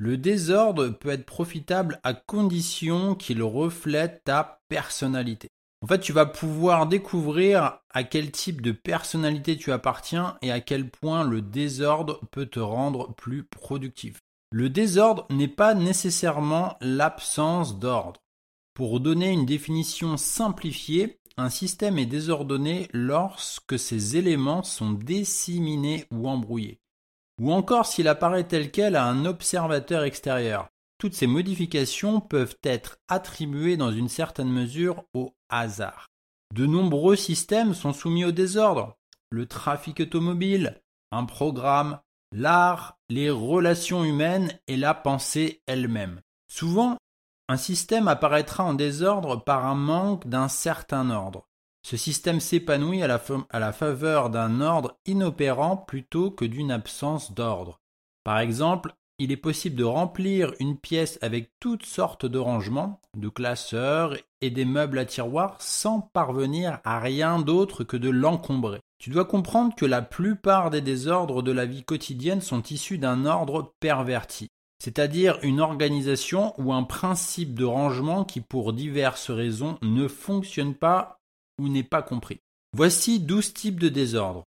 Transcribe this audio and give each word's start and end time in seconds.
Le 0.00 0.16
désordre 0.16 0.90
peut 0.90 1.08
être 1.08 1.26
profitable 1.26 2.00
à 2.04 2.14
condition 2.14 3.16
qu'il 3.16 3.42
reflète 3.42 4.22
ta 4.24 4.60
personnalité. 4.68 5.48
En 5.82 5.86
fait, 5.88 5.98
tu 5.98 6.12
vas 6.12 6.26
pouvoir 6.26 6.86
découvrir 6.86 7.80
à 7.90 8.04
quel 8.04 8.30
type 8.30 8.62
de 8.62 8.72
personnalité 8.72 9.56
tu 9.56 9.72
appartiens 9.72 10.36
et 10.42 10.52
à 10.52 10.60
quel 10.60 10.88
point 10.88 11.24
le 11.24 11.40
désordre 11.42 12.20
peut 12.30 12.46
te 12.46 12.60
rendre 12.60 13.14
plus 13.14 13.44
productif. 13.44 14.18
Le 14.50 14.70
désordre 14.70 15.26
n'est 15.30 15.48
pas 15.48 15.74
nécessairement 15.74 16.76
l'absence 16.80 17.78
d'ordre. 17.78 18.20
Pour 18.74 19.00
donner 19.00 19.30
une 19.30 19.46
définition 19.46 20.16
simplifiée, 20.16 21.18
un 21.36 21.50
système 21.50 21.98
est 21.98 22.06
désordonné 22.06 22.88
lorsque 22.92 23.78
ses 23.78 24.16
éléments 24.16 24.62
sont 24.62 24.92
disséminés 24.92 26.06
ou 26.12 26.28
embrouillés 26.28 26.80
ou 27.40 27.52
encore 27.52 27.86
s'il 27.86 28.08
apparaît 28.08 28.46
tel 28.46 28.70
quel 28.70 28.96
à 28.96 29.04
un 29.04 29.24
observateur 29.24 30.04
extérieur. 30.04 30.68
Toutes 30.98 31.14
ces 31.14 31.26
modifications 31.26 32.20
peuvent 32.20 32.56
être 32.64 32.98
attribuées 33.08 33.76
dans 33.76 33.92
une 33.92 34.08
certaine 34.08 34.50
mesure 34.50 35.04
au 35.14 35.34
hasard. 35.48 36.08
De 36.54 36.66
nombreux 36.66 37.16
systèmes 37.16 37.74
sont 37.74 37.92
soumis 37.92 38.24
au 38.24 38.32
désordre. 38.32 38.96
Le 39.30 39.46
trafic 39.46 40.00
automobile, 40.00 40.80
un 41.12 41.24
programme, 41.24 42.00
l'art, 42.32 42.98
les 43.08 43.30
relations 43.30 44.04
humaines 44.04 44.58
et 44.66 44.76
la 44.76 44.94
pensée 44.94 45.62
elle-même. 45.66 46.20
Souvent, 46.50 46.96
un 47.48 47.56
système 47.56 48.08
apparaîtra 48.08 48.64
en 48.64 48.74
désordre 48.74 49.42
par 49.42 49.66
un 49.66 49.74
manque 49.74 50.26
d'un 50.26 50.48
certain 50.48 51.10
ordre. 51.10 51.47
Ce 51.82 51.96
système 51.96 52.40
s'épanouit 52.40 53.02
à, 53.02 53.06
la 53.06 53.72
faveur 53.72 54.30
d'un 54.30 54.60
ordre 54.60 54.98
inopérant 55.06 55.76
plutôt 55.76 56.30
que 56.30 56.44
d'une 56.44 56.70
absence 56.70 57.32
d'ordre. 57.32 57.80
Par 58.24 58.38
exemple, 58.40 58.94
il 59.18 59.32
est 59.32 59.36
possible 59.36 59.74
de 59.74 59.84
remplir 59.84 60.52
une 60.60 60.76
pièce 60.76 61.18
avec 61.22 61.50
toutes 61.58 61.86
sortes 61.86 62.26
de 62.26 62.38
rangements, 62.38 63.00
de 63.16 63.28
classeurs 63.28 64.16
et 64.40 64.50
des 64.50 64.64
meubles 64.64 64.98
à 64.98 65.04
tiroirs 65.04 65.56
sans 65.60 66.00
parvenir 66.00 66.78
à 66.84 67.00
rien 67.00 67.40
d'autre 67.40 67.82
que 67.82 67.96
de 67.96 68.10
l'encombrer. 68.10 68.80
Tu 68.98 69.10
dois 69.10 69.24
comprendre 69.24 69.74
que 69.74 69.86
la 69.86 70.02
plupart 70.02 70.70
des 70.70 70.80
désordres 70.80 71.42
de 71.42 71.52
la 71.52 71.66
vie 71.66 71.84
quotidienne 71.84 72.40
sont 72.40 72.62
issus 72.62 72.98
d'un 72.98 73.26
ordre 73.26 73.74
perverti, 73.80 74.48
c'est-à-dire 74.80 75.38
une 75.42 75.60
organisation 75.60 76.54
ou 76.60 76.72
un 76.72 76.84
principe 76.84 77.54
de 77.54 77.64
rangement 77.64 78.24
qui 78.24 78.40
pour 78.40 78.72
diverses 78.72 79.30
raisons 79.30 79.78
ne 79.82 80.06
fonctionne 80.06 80.74
pas 80.74 81.17
ou 81.58 81.68
n'est 81.68 81.82
pas 81.82 82.02
compris. 82.02 82.40
Voici 82.76 83.20
douze 83.20 83.54
types 83.54 83.80
de 83.80 83.88
désordre. 83.88 84.44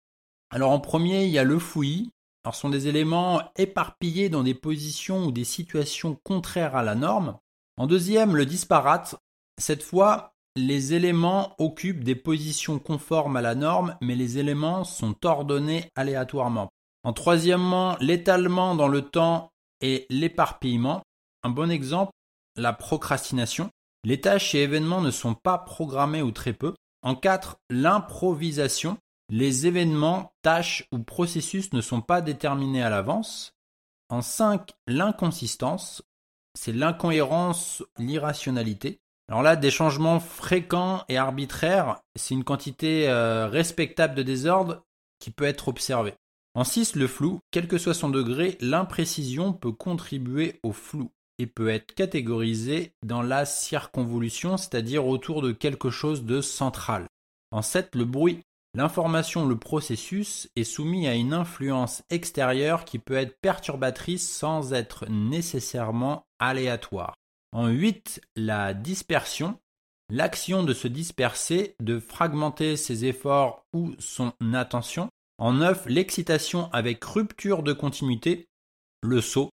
Alors 0.50 0.72
en 0.72 0.80
premier, 0.80 1.24
il 1.24 1.30
y 1.30 1.38
a 1.38 1.44
le 1.44 1.58
fouillis. 1.58 2.10
Alors 2.44 2.54
ce 2.54 2.62
sont 2.62 2.70
des 2.70 2.88
éléments 2.88 3.42
éparpillés 3.56 4.28
dans 4.28 4.42
des 4.42 4.54
positions 4.54 5.26
ou 5.26 5.32
des 5.32 5.44
situations 5.44 6.18
contraires 6.24 6.76
à 6.76 6.82
la 6.82 6.94
norme. 6.94 7.36
En 7.76 7.86
deuxième, 7.86 8.36
le 8.36 8.46
disparate. 8.46 9.16
Cette 9.58 9.82
fois, 9.82 10.32
les 10.56 10.94
éléments 10.94 11.54
occupent 11.58 12.04
des 12.04 12.14
positions 12.14 12.78
conformes 12.78 13.36
à 13.36 13.42
la 13.42 13.54
norme, 13.54 13.96
mais 14.00 14.16
les 14.16 14.38
éléments 14.38 14.84
sont 14.84 15.14
ordonnés 15.24 15.88
aléatoirement. 15.94 16.70
En 17.04 17.12
troisièmement, 17.12 17.96
l'étalement 18.00 18.74
dans 18.74 18.88
le 18.88 19.02
temps 19.02 19.50
et 19.80 20.06
l'éparpillement. 20.10 21.02
Un 21.42 21.50
bon 21.50 21.70
exemple, 21.70 22.12
la 22.56 22.72
procrastination. 22.72 23.70
Les 24.04 24.20
tâches 24.20 24.54
et 24.54 24.62
événements 24.62 25.00
ne 25.00 25.10
sont 25.10 25.34
pas 25.34 25.58
programmés 25.58 26.22
ou 26.22 26.30
très 26.30 26.52
peu. 26.52 26.74
En 27.02 27.14
4, 27.14 27.58
l'improvisation. 27.70 28.98
Les 29.30 29.66
événements, 29.66 30.32
tâches 30.42 30.86
ou 30.92 30.98
processus 30.98 31.72
ne 31.72 31.80
sont 31.80 32.00
pas 32.00 32.20
déterminés 32.20 32.82
à 32.82 32.90
l'avance. 32.90 33.54
En 34.08 34.22
5, 34.22 34.72
l'inconsistance. 34.86 36.02
C'est 36.58 36.72
l'incohérence, 36.72 37.84
l'irrationalité. 37.96 39.00
Alors 39.28 39.42
là, 39.42 39.54
des 39.54 39.70
changements 39.70 40.18
fréquents 40.18 41.04
et 41.08 41.16
arbitraires, 41.16 42.00
c'est 42.16 42.34
une 42.34 42.42
quantité 42.42 43.08
euh, 43.08 43.46
respectable 43.46 44.16
de 44.16 44.24
désordre 44.24 44.82
qui 45.20 45.30
peut 45.30 45.44
être 45.44 45.68
observée. 45.68 46.14
En 46.54 46.64
6, 46.64 46.96
le 46.96 47.06
flou. 47.06 47.38
Quel 47.52 47.68
que 47.68 47.78
soit 47.78 47.94
son 47.94 48.08
degré, 48.08 48.58
l'imprécision 48.60 49.52
peut 49.52 49.70
contribuer 49.70 50.58
au 50.64 50.72
flou 50.72 51.12
et 51.40 51.46
peut 51.46 51.70
être 51.70 51.94
catégorisé 51.94 52.92
dans 53.02 53.22
la 53.22 53.46
circonvolution, 53.46 54.58
c'est-à-dire 54.58 55.06
autour 55.06 55.40
de 55.40 55.52
quelque 55.52 55.88
chose 55.88 56.24
de 56.24 56.42
central. 56.42 57.06
En 57.50 57.62
7, 57.62 57.94
le 57.94 58.04
bruit. 58.04 58.40
L'information, 58.74 59.46
le 59.46 59.56
processus, 59.56 60.48
est 60.54 60.64
soumis 60.64 61.08
à 61.08 61.14
une 61.14 61.32
influence 61.32 62.02
extérieure 62.10 62.84
qui 62.84 62.98
peut 62.98 63.14
être 63.14 63.40
perturbatrice 63.40 64.30
sans 64.30 64.74
être 64.74 65.06
nécessairement 65.08 66.24
aléatoire. 66.38 67.14
En 67.52 67.68
8, 67.68 68.20
la 68.36 68.74
dispersion. 68.74 69.58
L'action 70.12 70.62
de 70.62 70.74
se 70.74 70.88
disperser, 70.88 71.74
de 71.80 72.00
fragmenter 72.00 72.76
ses 72.76 73.06
efforts 73.06 73.64
ou 73.72 73.94
son 73.98 74.32
attention. 74.52 75.08
En 75.38 75.54
9, 75.54 75.86
l'excitation 75.86 76.70
avec 76.72 77.02
rupture 77.02 77.62
de 77.62 77.72
continuité. 77.72 78.46
Le 79.02 79.20
saut, 79.20 79.50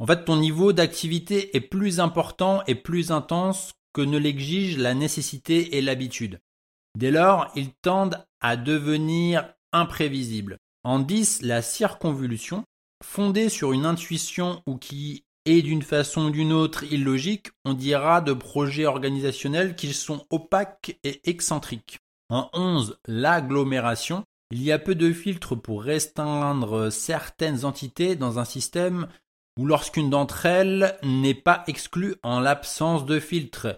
en 0.00 0.06
fait, 0.06 0.24
ton 0.24 0.36
niveau 0.36 0.72
d'activité 0.72 1.56
est 1.56 1.60
plus 1.60 1.98
important 1.98 2.62
et 2.66 2.74
plus 2.74 3.10
intense 3.10 3.72
que 3.92 4.00
ne 4.00 4.18
l'exige 4.18 4.78
la 4.78 4.94
nécessité 4.94 5.76
et 5.76 5.82
l'habitude. 5.82 6.40
Dès 6.96 7.10
lors, 7.10 7.50
ils 7.56 7.72
tendent 7.72 8.24
à 8.40 8.56
devenir 8.56 9.52
imprévisibles. 9.72 10.58
En 10.84 11.00
10, 11.00 11.42
la 11.42 11.62
circonvolution, 11.62 12.64
fondée 13.04 13.48
sur 13.48 13.72
une 13.72 13.86
intuition 13.86 14.62
ou 14.66 14.76
qui 14.76 15.24
est 15.44 15.62
d'une 15.62 15.82
façon 15.82 16.26
ou 16.26 16.30
d'une 16.30 16.52
autre 16.52 16.84
illogique, 16.84 17.48
on 17.64 17.74
dira 17.74 18.20
de 18.20 18.32
projets 18.32 18.86
organisationnels 18.86 19.74
qu'ils 19.74 19.94
sont 19.94 20.26
opaques 20.30 20.98
et 21.02 21.28
excentriques. 21.28 21.98
En 22.30 22.50
11, 22.52 22.98
l'agglomération, 23.06 24.24
il 24.50 24.62
y 24.62 24.72
a 24.72 24.78
peu 24.78 24.94
de 24.94 25.12
filtres 25.12 25.60
pour 25.60 25.82
restreindre 25.82 26.90
certaines 26.92 27.64
entités 27.64 28.16
dans 28.16 28.38
un 28.38 28.44
système 28.44 29.08
ou 29.58 29.66
lorsqu'une 29.66 30.08
d'entre 30.08 30.46
elles 30.46 30.96
n'est 31.02 31.34
pas 31.34 31.64
exclue 31.66 32.14
en 32.22 32.40
l'absence 32.40 33.04
de 33.04 33.20
filtre. 33.20 33.76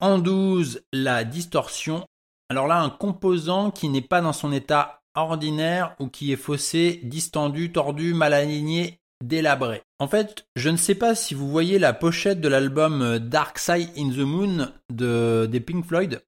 En 0.00 0.18
12, 0.18 0.82
la 0.92 1.24
distorsion. 1.24 2.04
Alors 2.48 2.66
là, 2.66 2.80
un 2.80 2.90
composant 2.90 3.70
qui 3.70 3.88
n'est 3.88 4.00
pas 4.00 4.20
dans 4.20 4.32
son 4.32 4.52
état 4.52 5.02
ordinaire 5.14 5.94
ou 6.00 6.08
qui 6.08 6.32
est 6.32 6.36
faussé, 6.36 7.00
distendu, 7.04 7.70
tordu, 7.70 8.14
mal 8.14 8.32
aligné, 8.32 8.98
délabré. 9.22 9.82
En 10.00 10.08
fait, 10.08 10.46
je 10.56 10.70
ne 10.70 10.76
sais 10.76 10.94
pas 10.94 11.14
si 11.14 11.34
vous 11.34 11.48
voyez 11.48 11.78
la 11.78 11.92
pochette 11.92 12.40
de 12.40 12.48
l'album 12.48 13.18
Dark 13.18 13.58
Side 13.58 13.90
in 13.96 14.10
the 14.10 14.18
Moon 14.18 14.72
de, 14.92 15.46
des 15.50 15.60
Pink 15.60 15.86
Floyd, 15.86 16.22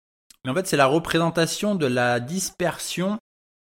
Mais 0.44 0.50
en 0.50 0.54
fait, 0.54 0.66
c'est 0.66 0.76
la 0.76 0.86
représentation 0.86 1.74
de 1.74 1.86
la 1.86 2.20
dispersion 2.20 3.18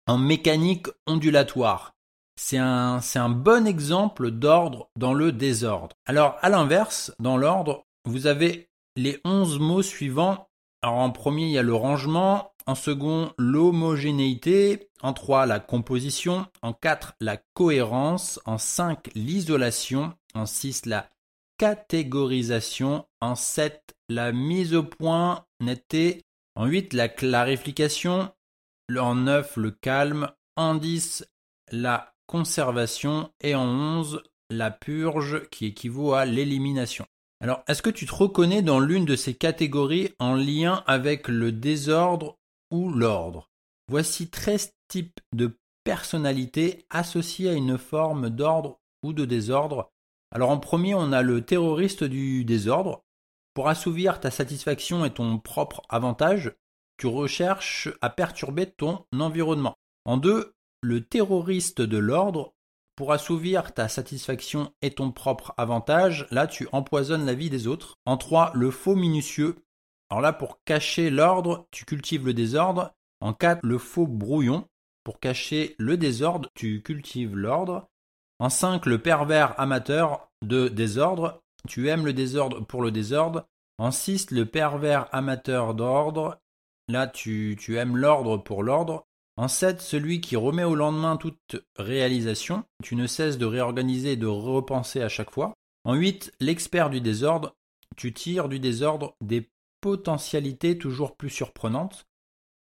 en 0.06 0.18
mécanique 0.18 0.88
ondulatoire. 1.06 1.93
C'est 2.36 2.58
un, 2.58 3.28
bon 3.30 3.66
exemple 3.66 4.30
d'ordre 4.30 4.90
dans 4.96 5.14
le 5.14 5.32
désordre. 5.32 5.96
Alors, 6.06 6.36
à 6.42 6.48
l'inverse, 6.48 7.14
dans 7.18 7.36
l'ordre, 7.36 7.86
vous 8.04 8.26
avez 8.26 8.68
les 8.96 9.20
11 9.24 9.58
mots 9.60 9.82
suivants. 9.82 10.48
Alors, 10.82 10.98
en 10.98 11.10
premier, 11.10 11.46
il 11.46 11.52
y 11.52 11.58
a 11.58 11.62
le 11.62 11.74
rangement. 11.74 12.52
En 12.66 12.74
second, 12.74 13.32
l'homogénéité. 13.38 14.90
En 15.00 15.12
trois, 15.12 15.46
la 15.46 15.60
composition. 15.60 16.46
En 16.62 16.72
quatre, 16.72 17.14
la 17.20 17.36
cohérence. 17.54 18.40
En 18.46 18.58
cinq, 18.58 19.10
l'isolation. 19.14 20.14
En 20.34 20.46
six, 20.46 20.86
la 20.86 21.10
catégorisation. 21.58 23.06
En 23.20 23.36
sept, 23.36 23.94
la 24.08 24.32
mise 24.32 24.74
au 24.74 24.82
point, 24.82 25.44
netteté. 25.60 26.22
En 26.56 26.66
huit, 26.66 26.92
la 26.94 27.08
clarification. 27.08 28.32
En 28.96 29.14
neuf, 29.14 29.56
le 29.56 29.70
calme. 29.70 30.30
En 30.56 30.74
dix, 30.74 31.26
la 31.70 32.13
conservation 32.26 33.30
et 33.40 33.54
en 33.54 33.66
11 33.66 34.22
la 34.50 34.70
purge 34.70 35.48
qui 35.50 35.66
équivaut 35.66 36.14
à 36.14 36.24
l'élimination. 36.24 37.06
Alors, 37.40 37.62
est-ce 37.68 37.82
que 37.82 37.90
tu 37.90 38.06
te 38.06 38.14
reconnais 38.14 38.62
dans 38.62 38.80
l'une 38.80 39.04
de 39.04 39.16
ces 39.16 39.34
catégories 39.34 40.14
en 40.18 40.34
lien 40.34 40.82
avec 40.86 41.28
le 41.28 41.52
désordre 41.52 42.38
ou 42.70 42.90
l'ordre? 42.90 43.50
Voici 43.90 44.30
13 44.30 44.72
types 44.88 45.20
de 45.34 45.58
personnalités 45.84 46.86
associées 46.90 47.50
à 47.50 47.54
une 47.54 47.76
forme 47.76 48.30
d'ordre 48.30 48.80
ou 49.02 49.12
de 49.12 49.24
désordre. 49.24 49.90
Alors 50.32 50.50
en 50.50 50.58
premier, 50.58 50.94
on 50.94 51.12
a 51.12 51.22
le 51.22 51.44
terroriste 51.44 52.02
du 52.02 52.44
désordre. 52.44 53.04
Pour 53.52 53.68
assouvir 53.68 54.20
ta 54.20 54.30
satisfaction 54.30 55.04
et 55.04 55.12
ton 55.12 55.38
propre 55.38 55.82
avantage, 55.88 56.52
tu 56.96 57.06
recherches 57.06 57.88
à 58.00 58.08
perturber 58.08 58.66
ton 58.66 59.04
environnement. 59.18 59.74
En 60.06 60.16
deux, 60.16 60.53
le 60.84 61.02
terroriste 61.02 61.80
de 61.80 61.98
l'ordre, 61.98 62.54
pour 62.94 63.12
assouvir 63.12 63.72
ta 63.74 63.88
satisfaction 63.88 64.72
et 64.82 64.90
ton 64.90 65.10
propre 65.10 65.52
avantage, 65.56 66.26
là 66.30 66.46
tu 66.46 66.68
empoisonnes 66.70 67.26
la 67.26 67.34
vie 67.34 67.50
des 67.50 67.66
autres. 67.66 67.98
En 68.04 68.16
3, 68.16 68.52
le 68.54 68.70
faux 68.70 68.94
minutieux. 68.94 69.56
Alors 70.10 70.20
là, 70.20 70.32
pour 70.32 70.62
cacher 70.64 71.10
l'ordre, 71.10 71.66
tu 71.72 71.84
cultives 71.84 72.26
le 72.26 72.34
désordre. 72.34 72.92
En 73.20 73.32
4, 73.32 73.60
le 73.64 73.78
faux 73.78 74.06
brouillon. 74.06 74.68
Pour 75.02 75.18
cacher 75.18 75.74
le 75.78 75.96
désordre, 75.96 76.48
tu 76.54 76.82
cultives 76.82 77.36
l'ordre. 77.36 77.88
En 78.38 78.48
5, 78.48 78.86
le 78.86 78.98
pervers 78.98 79.58
amateur 79.58 80.30
de 80.42 80.68
désordre. 80.68 81.42
Tu 81.66 81.88
aimes 81.88 82.06
le 82.06 82.12
désordre 82.12 82.60
pour 82.60 82.82
le 82.82 82.90
désordre. 82.90 83.46
En 83.78 83.90
6, 83.90 84.30
le 84.30 84.46
pervers 84.46 85.08
amateur 85.12 85.74
d'ordre. 85.74 86.38
Là, 86.88 87.06
tu, 87.06 87.56
tu 87.58 87.76
aimes 87.78 87.96
l'ordre 87.96 88.36
pour 88.36 88.62
l'ordre. 88.62 89.06
En 89.36 89.48
7, 89.48 89.80
celui 89.80 90.20
qui 90.20 90.36
remet 90.36 90.62
au 90.62 90.76
lendemain 90.76 91.16
toute 91.16 91.56
réalisation, 91.76 92.64
tu 92.82 92.94
ne 92.94 93.06
cesses 93.06 93.38
de 93.38 93.46
réorganiser 93.46 94.12
et 94.12 94.16
de 94.16 94.26
repenser 94.26 95.02
à 95.02 95.08
chaque 95.08 95.32
fois. 95.32 95.54
En 95.84 95.94
8, 95.94 96.32
l'expert 96.40 96.88
du 96.88 97.00
désordre, 97.00 97.56
tu 97.96 98.12
tires 98.12 98.48
du 98.48 98.60
désordre 98.60 99.16
des 99.20 99.50
potentialités 99.80 100.78
toujours 100.78 101.16
plus 101.16 101.30
surprenantes. 101.30 102.06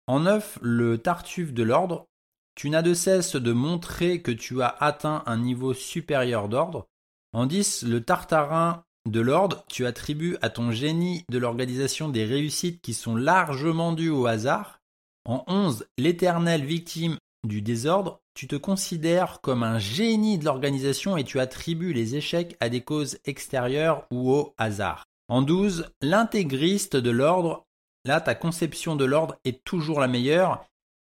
En 0.08 0.22
9, 0.22 0.60
le 0.62 0.98
tartuffe 0.98 1.54
de 1.54 1.64
l'ordre, 1.64 2.08
tu 2.56 2.70
n'as 2.70 2.81
de 2.81 2.94
cesse 2.94 3.36
de 3.36 3.54
montrer 3.54 4.22
que 4.22 4.31
tu 4.31 4.62
as 4.62 4.75
atteint 4.80 5.24
un 5.25 5.38
niveau 5.38 5.74
supérieur 5.74 6.50
d'ordre. 6.50 6.88
En 7.34 7.46
10, 7.46 7.84
le 7.84 8.04
tartarin 8.04 8.84
de 9.08 9.22
l'ordre, 9.22 9.64
tu 9.70 9.86
attribues 9.86 10.38
à 10.42 10.50
ton 10.50 10.72
génie 10.72 11.24
de 11.30 11.38
l'organisation 11.38 12.10
des 12.10 12.25
réussites 12.25 12.81
qui 12.81 12.94
sont 12.94 13.16
largement 13.16 13.94
dues 13.94 14.10
au 14.10 14.25
hasard. 14.25 14.81
En 15.25 15.46
11, 15.48 15.88
l'éternelle 15.98 16.66
victime 16.66 17.18
du 17.46 17.62
désordre, 17.62 18.20
tu 18.34 18.48
te 18.48 18.56
considères 18.56 19.40
comme 19.42 19.64
un 19.64 19.80
génie 19.80 20.38
de 20.38 20.46
l'organisation 20.46 21.18
et 21.18 21.24
tu 21.24 21.40
attribues 21.40 21.94
les 21.94 22.16
échecs 22.16 22.58
à 22.60 22.70
des 22.70 22.81
causes 22.81 23.18
extérieures 23.25 24.06
ou 24.12 24.34
au 24.34 24.54
hasard. 24.58 25.06
En 25.30 25.42
12, 25.42 25.92
l'intégriste 26.02 26.98
de 26.98 27.10
l'ordre, 27.10 27.66
là 28.06 28.20
ta 28.20 28.36
conception 28.36 28.96
de 28.96 29.06
l'ordre 29.06 29.38
est 29.46 29.64
toujours 29.64 30.00
la 30.00 30.08
meilleure. 30.08 30.66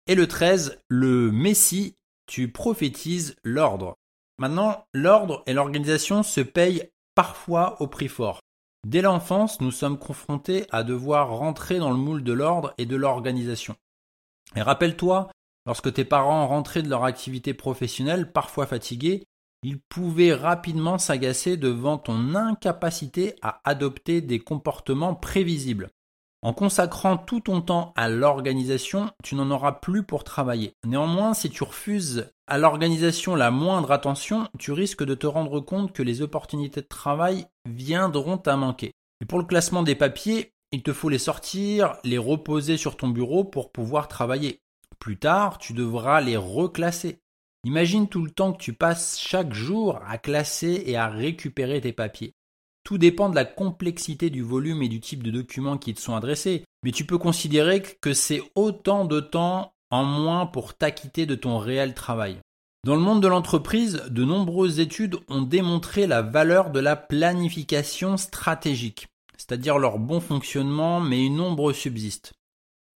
Et 0.06 0.14
le 0.14 0.26
13, 0.26 0.78
le 0.88 1.30
messie, 1.30 1.96
tu 2.26 2.50
prophétises 2.50 3.36
l'ordre. 3.44 3.96
Maintenant, 4.38 4.84
l'ordre 4.92 5.42
et 5.46 5.54
l'organisation 5.54 6.22
se 6.22 6.40
payent 6.40 6.90
parfois 7.14 7.80
au 7.80 7.86
prix 7.86 8.08
fort. 8.08 8.40
Dès 8.86 9.00
l'enfance, 9.00 9.60
nous 9.60 9.70
sommes 9.70 9.98
confrontés 9.98 10.66
à 10.70 10.82
devoir 10.82 11.30
rentrer 11.30 11.78
dans 11.78 11.90
le 11.90 11.96
moule 11.96 12.24
de 12.24 12.32
l'ordre 12.32 12.74
et 12.78 12.86
de 12.86 12.96
l'organisation. 12.96 13.76
Et 14.56 14.62
rappelle-toi, 14.62 15.30
lorsque 15.66 15.92
tes 15.92 16.04
parents 16.04 16.46
rentraient 16.46 16.82
de 16.82 16.90
leur 16.90 17.04
activité 17.04 17.54
professionnelle, 17.54 18.32
parfois 18.32 18.66
fatigués, 18.66 19.24
ils 19.62 19.80
pouvaient 19.80 20.34
rapidement 20.34 20.98
s'agacer 20.98 21.56
devant 21.56 21.98
ton 21.98 22.34
incapacité 22.34 23.36
à 23.42 23.60
adopter 23.64 24.20
des 24.20 24.40
comportements 24.40 25.14
prévisibles. 25.14 25.90
En 26.44 26.52
consacrant 26.52 27.16
tout 27.16 27.38
ton 27.38 27.60
temps 27.60 27.92
à 27.94 28.08
l'organisation, 28.08 29.10
tu 29.22 29.36
n'en 29.36 29.52
auras 29.52 29.70
plus 29.70 30.02
pour 30.02 30.24
travailler. 30.24 30.74
Néanmoins, 30.84 31.34
si 31.34 31.50
tu 31.50 31.62
refuses 31.62 32.32
à 32.48 32.58
l'organisation 32.58 33.36
la 33.36 33.52
moindre 33.52 33.92
attention, 33.92 34.48
tu 34.58 34.72
risques 34.72 35.04
de 35.04 35.14
te 35.14 35.28
rendre 35.28 35.60
compte 35.60 35.92
que 35.92 36.02
les 36.02 36.20
opportunités 36.20 36.80
de 36.80 36.88
travail 36.88 37.46
viendront 37.64 38.42
à 38.44 38.56
manquer. 38.56 38.92
Et 39.20 39.24
pour 39.24 39.38
le 39.38 39.44
classement 39.44 39.84
des 39.84 39.94
papiers, 39.94 40.51
il 40.72 40.82
te 40.82 40.92
faut 40.92 41.10
les 41.10 41.18
sortir, 41.18 41.96
les 42.02 42.18
reposer 42.18 42.76
sur 42.76 42.96
ton 42.96 43.08
bureau 43.08 43.44
pour 43.44 43.70
pouvoir 43.70 44.08
travailler. 44.08 44.60
Plus 44.98 45.18
tard, 45.18 45.58
tu 45.58 45.74
devras 45.74 46.20
les 46.20 46.36
reclasser. 46.36 47.18
Imagine 47.64 48.08
tout 48.08 48.24
le 48.24 48.30
temps 48.30 48.52
que 48.52 48.62
tu 48.62 48.72
passes 48.72 49.20
chaque 49.20 49.52
jour 49.52 50.00
à 50.08 50.18
classer 50.18 50.82
et 50.86 50.96
à 50.96 51.08
récupérer 51.08 51.80
tes 51.80 51.92
papiers. 51.92 52.34
Tout 52.84 52.98
dépend 52.98 53.28
de 53.28 53.36
la 53.36 53.44
complexité 53.44 54.30
du 54.30 54.42
volume 54.42 54.82
et 54.82 54.88
du 54.88 55.00
type 55.00 55.22
de 55.22 55.30
documents 55.30 55.78
qui 55.78 55.94
te 55.94 56.00
sont 56.00 56.16
adressés, 56.16 56.64
mais 56.82 56.90
tu 56.90 57.04
peux 57.04 57.18
considérer 57.18 57.82
que 57.82 58.14
c'est 58.14 58.42
autant 58.56 59.04
de 59.04 59.20
temps 59.20 59.74
en 59.90 60.04
moins 60.04 60.46
pour 60.46 60.74
t'acquitter 60.74 61.26
de 61.26 61.34
ton 61.34 61.58
réel 61.58 61.94
travail. 61.94 62.38
Dans 62.84 62.96
le 62.96 63.00
monde 63.00 63.22
de 63.22 63.28
l'entreprise, 63.28 64.02
de 64.08 64.24
nombreuses 64.24 64.80
études 64.80 65.18
ont 65.28 65.42
démontré 65.42 66.08
la 66.08 66.22
valeur 66.22 66.70
de 66.70 66.80
la 66.80 66.96
planification 66.96 68.16
stratégique 68.16 69.06
c'est-à-dire 69.36 69.78
leur 69.78 69.98
bon 69.98 70.20
fonctionnement, 70.20 71.00
mais 71.00 71.24
une 71.24 71.40
ombre 71.40 71.72
subsiste. 71.72 72.32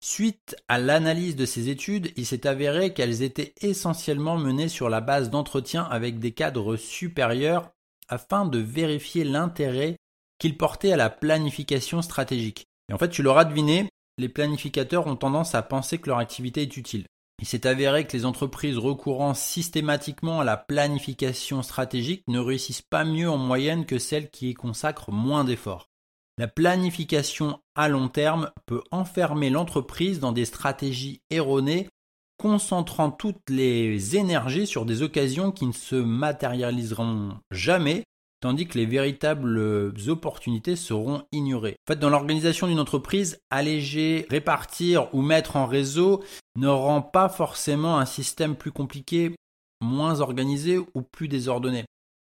Suite 0.00 0.56
à 0.68 0.78
l'analyse 0.78 1.36
de 1.36 1.46
ces 1.46 1.68
études, 1.68 2.12
il 2.16 2.26
s'est 2.26 2.46
avéré 2.46 2.92
qu'elles 2.92 3.22
étaient 3.22 3.54
essentiellement 3.60 4.36
menées 4.36 4.68
sur 4.68 4.88
la 4.88 5.00
base 5.00 5.30
d'entretiens 5.30 5.84
avec 5.84 6.18
des 6.18 6.32
cadres 6.32 6.76
supérieurs 6.76 7.70
afin 8.08 8.44
de 8.44 8.58
vérifier 8.58 9.24
l'intérêt 9.24 9.96
qu'ils 10.38 10.56
portaient 10.56 10.92
à 10.92 10.96
la 10.96 11.10
planification 11.10 12.02
stratégique. 12.02 12.66
Et 12.88 12.92
en 12.92 12.98
fait, 12.98 13.08
tu 13.08 13.22
l'auras 13.22 13.44
deviné, 13.44 13.88
les 14.18 14.28
planificateurs 14.28 15.06
ont 15.06 15.16
tendance 15.16 15.54
à 15.54 15.62
penser 15.62 15.98
que 15.98 16.08
leur 16.08 16.18
activité 16.18 16.62
est 16.62 16.76
utile. 16.76 17.06
Il 17.40 17.46
s'est 17.46 17.66
avéré 17.66 18.06
que 18.06 18.16
les 18.16 18.24
entreprises 18.24 18.78
recourant 18.78 19.34
systématiquement 19.34 20.40
à 20.40 20.44
la 20.44 20.56
planification 20.56 21.62
stratégique 21.62 22.22
ne 22.28 22.38
réussissent 22.38 22.82
pas 22.82 23.04
mieux 23.04 23.28
en 23.28 23.36
moyenne 23.36 23.84
que 23.84 23.98
celles 23.98 24.30
qui 24.30 24.50
y 24.50 24.54
consacrent 24.54 25.12
moins 25.12 25.44
d'efforts. 25.44 25.88
La 26.38 26.48
planification 26.48 27.60
à 27.74 27.88
long 27.88 28.08
terme 28.08 28.50
peut 28.66 28.82
enfermer 28.90 29.48
l'entreprise 29.48 30.20
dans 30.20 30.32
des 30.32 30.44
stratégies 30.44 31.22
erronées, 31.30 31.88
concentrant 32.36 33.10
toutes 33.10 33.48
les 33.48 34.16
énergies 34.16 34.66
sur 34.66 34.84
des 34.84 35.00
occasions 35.00 35.50
qui 35.50 35.66
ne 35.66 35.72
se 35.72 35.96
matérialiseront 35.96 37.38
jamais, 37.50 38.04
tandis 38.40 38.68
que 38.68 38.76
les 38.76 38.84
véritables 38.84 39.94
opportunités 40.08 40.76
seront 40.76 41.22
ignorées. 41.32 41.76
En 41.88 41.92
fait, 41.94 41.98
dans 41.98 42.10
l'organisation 42.10 42.66
d'une 42.66 42.80
entreprise, 42.80 43.38
alléger, 43.48 44.26
répartir 44.28 45.08
ou 45.14 45.22
mettre 45.22 45.56
en 45.56 45.64
réseau 45.64 46.22
ne 46.58 46.68
rend 46.68 47.00
pas 47.00 47.30
forcément 47.30 47.98
un 47.98 48.04
système 48.04 48.56
plus 48.56 48.72
compliqué, 48.72 49.34
moins 49.80 50.20
organisé 50.20 50.78
ou 50.78 51.00
plus 51.00 51.28
désordonné. 51.28 51.86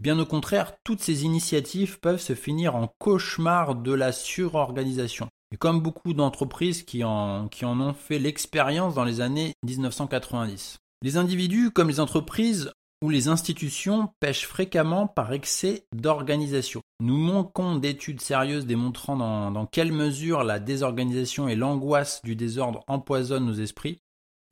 Bien 0.01 0.17
au 0.17 0.25
contraire, 0.25 0.73
toutes 0.85 1.01
ces 1.01 1.25
initiatives 1.25 1.99
peuvent 1.99 2.21
se 2.21 2.33
finir 2.33 2.75
en 2.75 2.87
cauchemar 2.99 3.75
de 3.75 3.91
la 3.91 4.13
surorganisation. 4.13 5.27
Et 5.51 5.57
comme 5.57 5.81
beaucoup 5.81 6.13
d'entreprises 6.13 6.83
qui 6.83 7.03
en, 7.03 7.49
ont 7.63 7.93
fait 7.93 8.19
l'expérience 8.19 8.95
dans 8.95 9.03
les 9.03 9.19
années 9.19 9.53
1990. 9.65 10.77
Les 11.01 11.17
individus 11.17 11.71
comme 11.71 11.89
les 11.89 11.99
entreprises 11.99 12.71
ou 13.01 13.09
les 13.09 13.27
institutions 13.27 14.09
pêchent 14.21 14.45
fréquemment 14.45 15.07
par 15.07 15.33
excès 15.33 15.85
d'organisation. 15.93 16.81
Nous 17.01 17.17
manquons 17.17 17.75
d'études 17.75 18.21
sérieuses 18.21 18.65
démontrant 18.65 19.17
dans, 19.17 19.65
quelle 19.65 19.91
mesure 19.91 20.43
la 20.43 20.59
désorganisation 20.59 21.49
et 21.49 21.55
l'angoisse 21.55 22.21
du 22.23 22.35
désordre 22.35 22.83
empoisonnent 22.87 23.45
nos 23.45 23.53
esprits, 23.53 23.99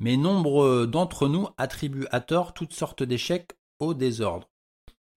mais 0.02 0.18
nombre 0.18 0.86
d'entre 0.86 1.28
nous 1.28 1.48
attribuent 1.58 2.08
à 2.12 2.22
tort 2.22 2.54
toutes 2.54 2.74
sortes 2.74 3.04
d'échecs 3.04 3.52
au 3.80 3.94
désordre. 3.94 4.48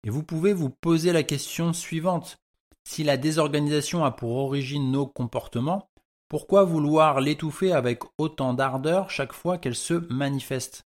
Et 0.04 0.10
vous 0.10 0.22
pouvez 0.22 0.52
vous 0.52 0.70
poser 0.70 1.12
la 1.12 1.22
question 1.22 1.72
suivante. 1.72 2.38
Si 2.84 3.04
la 3.04 3.16
désorganisation 3.16 4.04
a 4.04 4.10
pour 4.10 4.36
origine 4.36 4.90
nos 4.90 5.06
comportements, 5.06 5.88
Pourquoi 6.28 6.64
vouloir 6.64 7.22
l'étouffer 7.22 7.72
avec 7.72 8.02
autant 8.18 8.52
d'ardeur 8.52 9.10
chaque 9.10 9.32
fois 9.32 9.56
qu'elle 9.56 9.74
se 9.74 9.94
manifeste? 10.12 10.82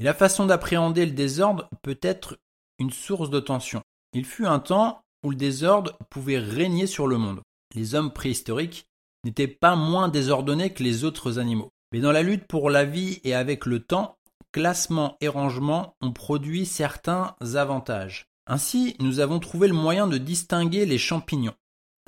Et 0.00 0.02
la 0.02 0.14
façon 0.14 0.46
d'appréhender 0.46 1.06
le 1.06 1.12
désordre 1.12 1.68
peut 1.82 1.98
être 2.02 2.38
une 2.80 2.90
source 2.90 3.30
de 3.30 3.38
tension. 3.38 3.82
Il 4.14 4.24
fut 4.24 4.46
un 4.46 4.58
temps 4.58 5.02
où 5.22 5.30
le 5.30 5.36
désordre 5.36 5.96
pouvait 6.10 6.38
régner 6.38 6.88
sur 6.88 7.06
le 7.06 7.18
monde. 7.18 7.40
Les 7.76 7.94
hommes 7.94 8.12
préhistoriques 8.12 8.86
n'étaient 9.24 9.46
pas 9.46 9.76
moins 9.76 10.08
désordonnés 10.08 10.72
que 10.72 10.82
les 10.82 11.04
autres 11.04 11.38
animaux. 11.38 11.68
Mais 11.92 12.00
dans 12.00 12.12
la 12.12 12.22
lutte 12.22 12.46
pour 12.48 12.68
la 12.68 12.84
vie 12.84 13.20
et 13.22 13.34
avec 13.34 13.66
le 13.66 13.80
temps, 13.80 14.16
classement 14.50 15.16
et 15.20 15.28
rangement 15.28 15.94
ont 16.00 16.12
produit 16.12 16.66
certains 16.66 17.36
avantages. 17.54 18.26
Ainsi, 18.50 18.96
nous 18.98 19.20
avons 19.20 19.38
trouvé 19.38 19.68
le 19.68 19.74
moyen 19.74 20.08
de 20.08 20.18
distinguer 20.18 20.84
les 20.84 20.98
champignons, 20.98 21.54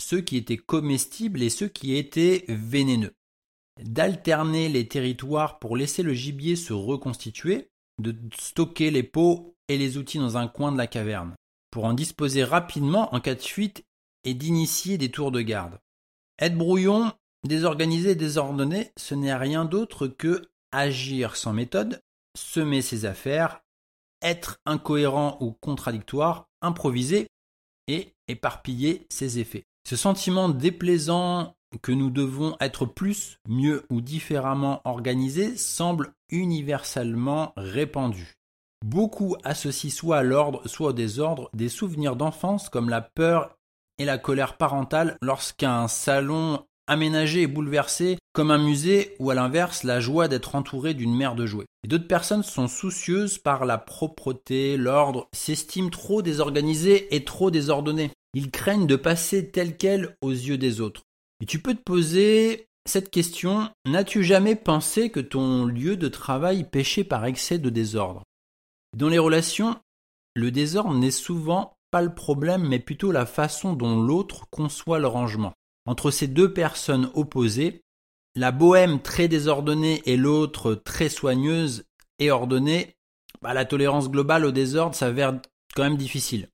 ceux 0.00 0.20
qui 0.20 0.36
étaient 0.36 0.56
comestibles 0.56 1.40
et 1.40 1.50
ceux 1.50 1.68
qui 1.68 1.94
étaient 1.94 2.44
vénéneux, 2.48 3.14
d'alterner 3.80 4.68
les 4.68 4.88
territoires 4.88 5.60
pour 5.60 5.76
laisser 5.76 6.02
le 6.02 6.14
gibier 6.14 6.56
se 6.56 6.72
reconstituer, 6.72 7.70
de 8.00 8.16
stocker 8.36 8.90
les 8.90 9.04
pots 9.04 9.54
et 9.68 9.78
les 9.78 9.98
outils 9.98 10.18
dans 10.18 10.36
un 10.36 10.48
coin 10.48 10.72
de 10.72 10.78
la 10.78 10.88
caverne, 10.88 11.36
pour 11.70 11.84
en 11.84 11.92
disposer 11.92 12.42
rapidement 12.42 13.14
en 13.14 13.20
cas 13.20 13.36
de 13.36 13.40
fuite 13.40 13.84
et 14.24 14.34
d'initier 14.34 14.98
des 14.98 15.12
tours 15.12 15.30
de 15.30 15.42
garde. 15.42 15.78
Être 16.40 16.58
brouillon, 16.58 17.12
désorganisé 17.44 18.10
et 18.10 18.16
désordonné, 18.16 18.90
ce 18.96 19.14
n'est 19.14 19.36
rien 19.36 19.64
d'autre 19.64 20.08
que 20.08 20.42
agir 20.72 21.36
sans 21.36 21.52
méthode, 21.52 22.02
semer 22.36 22.82
ses 22.82 23.04
affaires, 23.04 23.62
être 24.22 24.58
incohérent 24.66 25.36
ou 25.40 25.52
contradictoire, 25.52 26.48
improviser 26.60 27.28
et 27.88 28.14
éparpiller 28.28 29.06
ses 29.10 29.38
effets. 29.38 29.64
Ce 29.88 29.96
sentiment 29.96 30.48
déplaisant 30.48 31.54
que 31.80 31.92
nous 31.92 32.10
devons 32.10 32.56
être 32.60 32.86
plus, 32.86 33.38
mieux 33.48 33.84
ou 33.90 34.00
différemment 34.00 34.80
organisés 34.84 35.56
semble 35.56 36.12
universellement 36.30 37.52
répandu. 37.56 38.34
Beaucoup 38.84 39.36
associent 39.44 39.90
soit 39.90 40.18
à 40.18 40.22
l'ordre, 40.22 40.66
soit 40.66 40.90
au 40.90 40.92
désordre 40.92 41.50
des 41.54 41.68
souvenirs 41.68 42.16
d'enfance 42.16 42.68
comme 42.68 42.88
la 42.88 43.00
peur 43.00 43.56
et 43.98 44.04
la 44.04 44.18
colère 44.18 44.56
parentale 44.56 45.16
lorsqu'un 45.22 45.88
salon 45.88 46.64
aménagé 46.86 47.42
et 47.42 47.46
bouleversé 47.46 48.18
comme 48.32 48.50
un 48.50 48.58
musée 48.58 49.14
ou 49.18 49.30
à 49.30 49.34
l'inverse 49.34 49.84
la 49.84 50.00
joie 50.00 50.28
d'être 50.28 50.54
entouré 50.54 50.94
d'une 50.94 51.14
mer 51.14 51.34
de 51.34 51.46
jouets. 51.46 51.66
d'autres 51.86 52.08
personnes 52.08 52.42
sont 52.42 52.68
soucieuses 52.68 53.38
par 53.38 53.64
la 53.64 53.78
propreté, 53.78 54.76
l'ordre, 54.76 55.28
s'estiment 55.32 55.90
trop 55.90 56.22
désorganisées 56.22 57.14
et 57.14 57.24
trop 57.24 57.50
désordonnées. 57.50 58.10
Ils 58.34 58.50
craignent 58.50 58.86
de 58.86 58.96
passer 58.96 59.50
tel 59.50 59.76
quel 59.76 60.16
aux 60.22 60.30
yeux 60.30 60.58
des 60.58 60.80
autres. 60.80 61.02
Et 61.40 61.46
tu 61.46 61.58
peux 61.58 61.74
te 61.74 61.82
poser 61.82 62.66
cette 62.86 63.10
question, 63.10 63.68
n'as-tu 63.86 64.24
jamais 64.24 64.56
pensé 64.56 65.10
que 65.10 65.20
ton 65.20 65.66
lieu 65.66 65.96
de 65.96 66.08
travail 66.08 66.64
péchait 66.64 67.04
par 67.04 67.24
excès 67.24 67.58
de 67.58 67.70
désordre? 67.70 68.22
Dans 68.96 69.08
les 69.08 69.18
relations, 69.18 69.76
le 70.34 70.50
désordre 70.50 70.94
n'est 70.94 71.10
souvent 71.10 71.74
pas 71.90 72.02
le 72.02 72.14
problème, 72.14 72.66
mais 72.66 72.78
plutôt 72.78 73.12
la 73.12 73.26
façon 73.26 73.74
dont 73.74 74.00
l'autre 74.00 74.46
conçoit 74.50 74.98
le 74.98 75.06
rangement. 75.06 75.52
Entre 75.86 76.10
ces 76.10 76.28
deux 76.28 76.52
personnes 76.52 77.10
opposées, 77.14 77.82
la 78.34 78.52
bohème 78.52 79.00
très 79.00 79.28
désordonnée 79.28 80.02
et 80.06 80.16
l'autre 80.16 80.74
très 80.74 81.08
soigneuse 81.08 81.84
et 82.18 82.30
ordonnée, 82.30 82.96
bah, 83.42 83.54
la 83.54 83.64
tolérance 83.64 84.10
globale 84.10 84.44
au 84.44 84.52
désordre 84.52 84.94
s'avère 84.94 85.40
quand 85.74 85.82
même 85.82 85.96
difficile. 85.96 86.48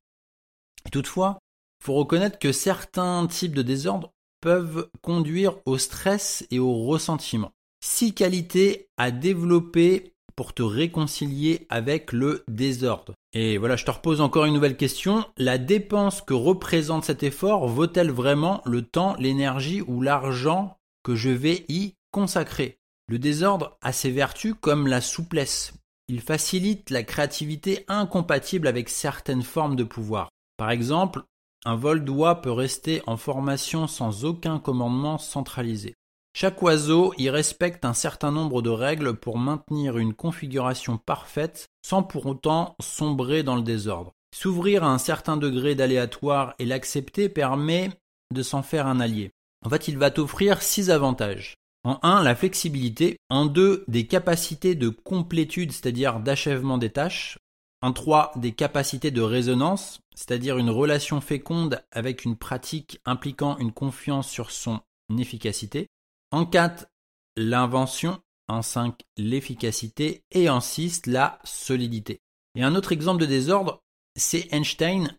toutefois, 0.91 1.39
il 1.81 1.85
faut 1.85 1.93
reconnaître 1.93 2.39
que 2.39 2.51
certains 2.51 3.27
types 3.27 3.53
de 3.53 3.61
désordre 3.61 4.11
peuvent 4.41 4.89
conduire 5.01 5.57
au 5.65 5.77
stress 5.77 6.45
et 6.51 6.59
au 6.59 6.85
ressentiment. 6.85 7.51
Six 7.81 8.13
qualités 8.13 8.89
à 8.97 9.11
développer 9.11 10.13
pour 10.39 10.53
te 10.53 10.63
réconcilier 10.63 11.67
avec 11.69 12.13
le 12.13 12.45
désordre. 12.47 13.13
Et 13.33 13.57
voilà, 13.57 13.75
je 13.75 13.83
te 13.83 13.91
repose 13.91 14.21
encore 14.21 14.45
une 14.45 14.53
nouvelle 14.53 14.77
question. 14.77 15.25
La 15.35 15.57
dépense 15.57 16.21
que 16.21 16.33
représente 16.33 17.03
cet 17.03 17.23
effort 17.23 17.67
vaut-elle 17.67 18.09
vraiment 18.09 18.61
le 18.63 18.83
temps, 18.83 19.17
l'énergie 19.19 19.81
ou 19.81 20.01
l'argent 20.01 20.77
que 21.03 21.13
je 21.13 21.29
vais 21.29 21.65
y 21.67 21.95
consacrer? 22.11 22.77
Le 23.09 23.19
désordre 23.19 23.77
a 23.81 23.91
ses 23.91 24.11
vertus 24.11 24.55
comme 24.61 24.87
la 24.87 25.01
souplesse. 25.01 25.73
Il 26.07 26.21
facilite 26.21 26.89
la 26.89 27.03
créativité 27.03 27.83
incompatible 27.89 28.67
avec 28.67 28.87
certaines 28.87 29.43
formes 29.43 29.75
de 29.75 29.83
pouvoir. 29.83 30.29
Par 30.55 30.71
exemple, 30.71 31.23
un 31.65 31.75
vol 31.75 32.05
d'oie 32.05 32.41
peut 32.41 32.49
rester 32.49 33.01
en 33.07 33.17
formation 33.17 33.87
sans 33.87 34.23
aucun 34.23 34.57
commandement 34.57 35.17
centralisé. 35.17 35.95
Chaque 36.41 36.61
oiseau 36.61 37.13
y 37.17 37.29
respecte 37.29 37.83
un 37.83 37.93
certain 37.93 38.31
nombre 38.31 38.61
de 38.61 38.69
règles 38.69 39.13
pour 39.13 39.37
maintenir 39.37 39.97
une 39.97 40.13
configuration 40.13 40.97
parfaite 40.97 41.67
sans 41.85 42.01
pour 42.01 42.27
autant 42.27 42.77
sombrer 42.79 43.43
dans 43.43 43.57
le 43.57 43.61
désordre. 43.61 44.13
S'ouvrir 44.33 44.85
à 44.85 44.87
un 44.87 44.99
certain 44.99 45.35
degré 45.35 45.75
d'aléatoire 45.75 46.55
et 46.57 46.65
l'accepter 46.65 47.27
permet 47.27 47.89
de 48.33 48.41
s'en 48.41 48.63
faire 48.63 48.87
un 48.87 49.01
allié. 49.01 49.31
En 49.65 49.69
fait, 49.69 49.89
il 49.89 49.97
va 49.97 50.11
t'offrir 50.11 50.61
six 50.61 50.89
avantages. 50.89 51.55
En 51.83 51.99
un, 52.03 52.23
la 52.23 52.37
flexibilité. 52.37 53.17
En 53.29 53.45
deux, 53.45 53.83
des 53.89 54.07
capacités 54.07 54.75
de 54.75 54.87
complétude, 54.87 55.73
c'est-à-dire 55.73 56.21
d'achèvement 56.21 56.77
des 56.77 56.91
tâches. 56.91 57.37
En 57.81 57.91
trois, 57.91 58.31
des 58.37 58.53
capacités 58.53 59.11
de 59.11 59.21
résonance, 59.21 59.99
c'est-à-dire 60.15 60.57
une 60.57 60.69
relation 60.69 61.19
féconde 61.19 61.83
avec 61.91 62.23
une 62.23 62.37
pratique 62.37 63.01
impliquant 63.03 63.57
une 63.57 63.73
confiance 63.73 64.29
sur 64.29 64.51
son 64.51 64.79
efficacité. 65.17 65.89
En 66.31 66.45
4, 66.45 66.87
l'invention. 67.35 68.19
En 68.47 68.61
5, 68.61 69.01
l'efficacité. 69.17 70.23
Et 70.31 70.49
en 70.49 70.59
6, 70.59 71.05
la 71.05 71.39
solidité. 71.43 72.21
Et 72.55 72.63
un 72.63 72.75
autre 72.75 72.91
exemple 72.91 73.21
de 73.21 73.25
désordre, 73.25 73.81
c'est 74.15 74.47
Einstein 74.51 75.17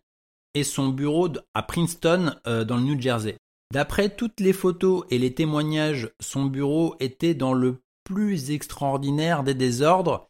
et 0.54 0.64
son 0.64 0.88
bureau 0.88 1.28
à 1.54 1.62
Princeton 1.62 2.34
euh, 2.46 2.64
dans 2.64 2.76
le 2.76 2.82
New 2.82 3.00
Jersey. 3.00 3.36
D'après 3.72 4.14
toutes 4.14 4.40
les 4.40 4.52
photos 4.52 5.04
et 5.10 5.18
les 5.18 5.32
témoignages, 5.34 6.10
son 6.20 6.46
bureau 6.46 6.96
était 6.98 7.34
dans 7.34 7.52
le 7.52 7.80
plus 8.04 8.50
extraordinaire 8.50 9.44
des 9.44 9.54
désordres, 9.54 10.26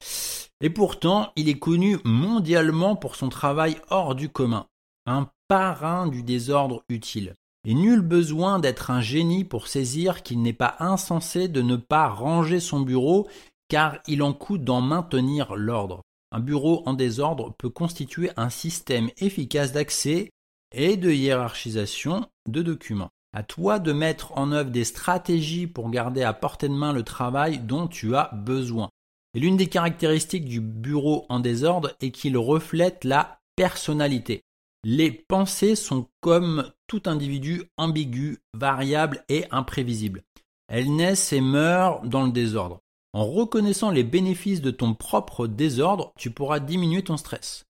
et 0.60 0.68
pourtant 0.68 1.32
il 1.36 1.48
est 1.48 1.58
connu 1.58 1.98
mondialement 2.04 2.96
pour 2.96 3.16
son 3.16 3.30
travail 3.30 3.80
hors 3.88 4.14
du 4.14 4.28
commun, 4.28 4.66
un 5.06 5.30
parrain 5.48 6.06
du 6.06 6.22
désordre 6.22 6.84
utile. 6.90 7.34
Et 7.64 7.74
nul 7.74 8.00
besoin 8.00 8.58
d'être 8.58 8.90
un 8.90 9.02
génie 9.02 9.44
pour 9.44 9.68
saisir 9.68 10.22
qu'il 10.22 10.40
n'est 10.40 10.52
pas 10.52 10.76
insensé 10.78 11.48
de 11.48 11.60
ne 11.60 11.76
pas 11.76 12.08
ranger 12.08 12.58
son 12.58 12.80
bureau, 12.80 13.28
car 13.68 13.98
il 14.06 14.22
en 14.22 14.32
coûte 14.32 14.64
d'en 14.64 14.80
maintenir 14.80 15.54
l'ordre. 15.54 16.02
Un 16.32 16.40
bureau 16.40 16.82
en 16.86 16.94
désordre 16.94 17.54
peut 17.58 17.68
constituer 17.68 18.30
un 18.36 18.50
système 18.50 19.10
efficace 19.18 19.72
d'accès 19.72 20.30
et 20.72 20.96
de 20.96 21.10
hiérarchisation 21.10 22.26
de 22.48 22.62
documents. 22.62 23.10
À 23.32 23.42
toi 23.42 23.78
de 23.78 23.92
mettre 23.92 24.36
en 24.36 24.52
œuvre 24.52 24.70
des 24.70 24.84
stratégies 24.84 25.66
pour 25.66 25.90
garder 25.90 26.22
à 26.22 26.32
portée 26.32 26.68
de 26.68 26.74
main 26.74 26.92
le 26.92 27.02
travail 27.02 27.58
dont 27.58 27.86
tu 27.86 28.16
as 28.16 28.30
besoin. 28.32 28.88
Et 29.34 29.40
l'une 29.40 29.56
des 29.56 29.68
caractéristiques 29.68 30.46
du 30.46 30.60
bureau 30.60 31.26
en 31.28 31.38
désordre 31.38 31.92
est 32.00 32.10
qu'il 32.10 32.36
reflète 32.36 33.04
la 33.04 33.40
personnalité. 33.54 34.42
Les 34.82 35.10
pensées 35.10 35.76
sont 35.76 36.08
comme 36.20 36.72
tout 36.86 37.02
individu 37.04 37.64
ambigu, 37.76 38.38
variable 38.54 39.24
et 39.28 39.44
imprévisible. 39.50 40.22
Elles 40.68 40.94
naissent 40.94 41.32
et 41.32 41.40
meurent 41.40 42.00
dans 42.02 42.24
le 42.24 42.32
désordre. 42.32 42.80
En 43.12 43.26
reconnaissant 43.26 43.90
les 43.90 44.04
bénéfices 44.04 44.60
de 44.60 44.70
ton 44.70 44.94
propre 44.94 45.46
désordre, 45.46 46.12
tu 46.16 46.30
pourras 46.30 46.60
diminuer 46.60 47.02
ton 47.02 47.16
stress. 47.16 47.64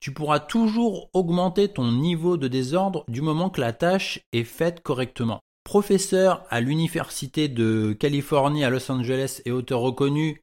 Tu 0.00 0.12
pourras 0.12 0.40
toujours 0.40 1.10
augmenter 1.12 1.68
ton 1.68 1.90
niveau 1.90 2.36
de 2.36 2.48
désordre 2.48 3.04
du 3.08 3.20
moment 3.20 3.50
que 3.50 3.60
la 3.60 3.72
tâche 3.72 4.20
est 4.32 4.44
faite 4.44 4.82
correctement. 4.82 5.40
Professeur 5.64 6.44
à 6.50 6.60
l'Université 6.60 7.48
de 7.48 7.96
Californie 7.98 8.64
à 8.64 8.70
Los 8.70 8.90
Angeles 8.90 9.40
et 9.44 9.50
auteur 9.50 9.80
reconnu, 9.80 10.42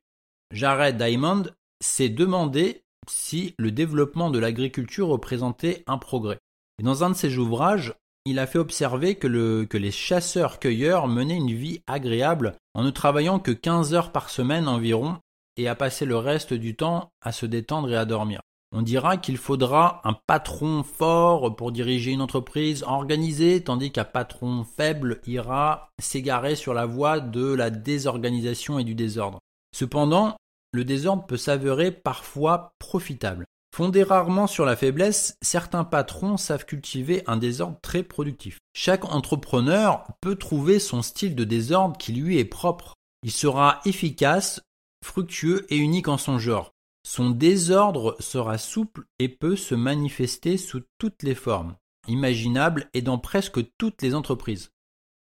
Jared 0.52 0.98
Diamond 0.98 1.44
s'est 1.80 2.10
demandé 2.10 2.84
si 3.10 3.56
le 3.58 3.72
développement 3.72 4.30
de 4.30 4.40
l'agriculture 4.40 5.08
représentait 5.08 5.84
un 5.88 5.98
progrès. 5.98 6.40
Dans 6.82 7.04
un 7.04 7.12
de 7.12 7.16
ses 7.16 7.38
ouvrages, 7.38 7.94
il 8.26 8.40
a 8.40 8.48
fait 8.48 8.60
observer 8.60 9.16
que, 9.16 9.28
les 9.28 9.92
chasseurs-cueilleurs 9.92 11.08
menaient 11.08 11.38
une 11.38 11.54
vie 11.54 11.82
agréable 11.88 12.56
en 12.76 12.84
ne 12.84 12.92
travaillant 12.92 13.40
que 13.40 13.52
15 13.52 13.94
heures 13.94 14.12
par 14.12 14.30
semaine 14.30 14.68
environ 14.68 15.18
et 15.58 15.68
à 15.68 15.76
passer 15.76 16.06
le 16.06 16.18
reste 16.18 16.54
du 16.54 16.76
temps 16.76 17.10
à 17.22 17.32
se 17.32 17.46
détendre 17.46 17.92
et 17.92 17.98
à 17.98 18.06
dormir. 18.06 18.42
On 18.74 18.84
dira 18.84 19.18
qu'il 19.18 19.38
faudra 19.38 20.02
un 20.06 20.16
patron 20.28 20.84
fort 20.84 21.56
pour 21.58 21.74
diriger 21.74 22.12
une 22.12 22.22
entreprise 22.22 22.84
organisée, 22.84 23.62
tandis 23.62 23.92
qu'un 23.92 24.06
patron 24.06 24.64
faible 24.64 25.20
ira 25.28 25.90
s'égarer 26.00 26.56
sur 26.56 26.74
la 26.74 26.86
voie 26.86 27.20
de 27.20 27.54
la 27.54 27.70
désorganisation 27.70 28.80
et 28.80 28.86
du 28.86 28.96
désordre. 28.96 29.40
Cependant, 29.76 30.38
le 30.74 30.86
désordre 30.86 31.26
peut 31.26 31.38
s'avérer 31.38 31.92
parfois 31.92 32.74
profitable. 32.80 33.46
Fondé 33.74 34.04
rarement 34.04 34.48
sur 34.48 34.66
la 34.66 34.76
faiblesse, 34.76 35.38
certains 35.42 35.86
patrons 35.86 36.36
savent 36.36 36.66
cultiver 36.66 37.24
un 37.26 37.38
désordre 37.38 37.80
très 37.82 38.04
productif. 38.04 38.60
Chaque 38.74 39.06
entrepreneur 39.06 40.06
peut 40.20 40.36
trouver 40.36 40.80
son 40.80 41.02
style 41.02 41.36
de 41.36 41.46
désordre 41.46 41.98
qui 41.98 42.12
lui 42.12 42.38
est 42.38 42.46
propre. 42.46 42.96
Il 43.24 43.32
sera 43.32 43.80
efficace, 43.86 44.62
fructueux 45.04 45.66
et 45.70 45.78
unique 45.78 46.10
en 46.10 46.18
son 46.18 46.38
genre. 46.38 46.72
Son 47.08 47.30
désordre 47.30 48.18
sera 48.20 48.58
souple 48.58 49.06
et 49.20 49.30
peut 49.30 49.56
se 49.56 49.74
manifester 49.74 50.58
sous 50.58 50.82
toutes 50.98 51.24
les 51.24 51.36
formes, 51.36 51.76
imaginables 52.08 52.90
et 52.94 53.02
dans 53.02 53.18
presque 53.18 53.60
toutes 53.78 54.02
les 54.02 54.16
entreprises. 54.16 54.72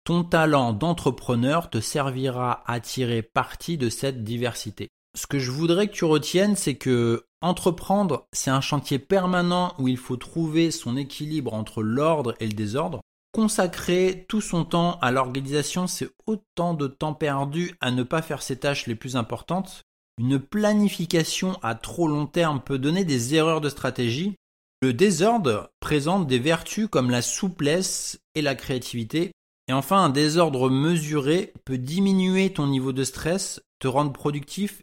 Ton 0.04 0.24
talent 0.24 0.72
d'entrepreneur 0.72 1.70
te 1.70 1.80
servira 1.80 2.64
à 2.66 2.80
tirer 2.80 3.22
parti 3.22 3.78
de 3.78 3.88
cette 3.88 4.24
diversité. 4.24 4.88
Ce 5.14 5.26
que 5.26 5.38
je 5.38 5.50
voudrais 5.50 5.88
que 5.88 5.92
tu 5.92 6.04
retiennes, 6.07 6.57
c'est 6.57 6.76
que 6.76 7.26
entreprendre, 7.42 8.26
c'est 8.33 8.50
un 8.50 8.62
chantier 8.62 8.99
permanent 8.99 9.75
où 9.78 9.88
il 9.88 9.99
faut 9.99 10.16
trouver 10.16 10.71
son 10.71 10.97
équilibre 10.97 11.52
entre 11.52 11.83
l'ordre 11.83 12.35
et 12.40 12.47
le 12.47 12.54
désordre. 12.54 13.00
Consacrer 13.33 14.25
tout 14.28 14.40
son 14.40 14.64
temps 14.64 14.99
à 15.00 15.11
l'organisation, 15.11 15.87
c'est 15.87 16.09
autant 16.26 16.75
de 16.75 16.87
temps 16.87 17.14
perdu 17.14 17.75
à 17.81 17.90
ne 17.90 18.02
pas 18.02 18.23
faire 18.23 18.42
ses 18.42 18.57
tâches 18.57 18.87
les 18.87 18.95
plus 18.95 19.16
importantes. 19.16 19.83
Une 20.19 20.38
planification 20.38 21.59
à 21.62 21.75
trop 21.75 22.09
long 22.09 22.26
terme 22.26 22.61
peut 22.61 22.78
donner 22.78 23.04
des 23.04 23.35
erreurs 23.35 23.61
de 23.61 23.69
stratégie. 23.69 24.35
Le 24.81 24.92
désordre 24.92 25.71
présente 25.81 26.26
des 26.26 26.38
vertus 26.38 26.88
comme 26.88 27.11
la 27.11 27.23
souplesse 27.23 28.19
et 28.35 28.42
la 28.42 28.54
créativité. 28.54 29.33
Et 29.69 29.73
enfin, 29.73 30.04
un 30.04 30.11
désordre 30.11 30.71
mesuré 30.71 31.52
peut 31.64 31.78
diminuer 31.78 32.52
ton 32.52 32.66
niveau 32.66 32.92
de 32.92 33.04
stress, 33.04 33.62
te 33.78 33.88
rendre 33.88 34.12
productif 34.12 34.83